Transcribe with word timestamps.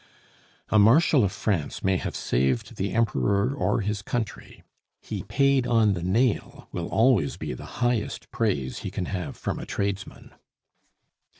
A 0.69 0.79
marshal 0.79 1.23
of 1.23 1.31
France 1.31 1.83
may 1.83 1.97
have 1.97 2.15
saved 2.15 2.75
the 2.77 2.91
Emperor 2.91 3.53
or 3.53 3.81
his 3.81 4.01
country; 4.01 4.63
"He 4.99 5.21
paid 5.21 5.67
on 5.67 5.93
the 5.93 6.01
nail" 6.01 6.67
will 6.71 6.87
always 6.87 7.37
be 7.37 7.53
the 7.53 7.65
highest 7.85 8.31
praise 8.31 8.79
he 8.79 8.89
can 8.89 9.05
have 9.05 9.37
from 9.37 9.59
a 9.59 9.65
tradesman. 9.67 10.33